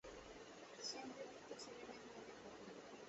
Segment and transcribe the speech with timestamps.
[0.79, 2.73] সেনদিদির তো ছেলেমেয়ে হয় নাই কখনো।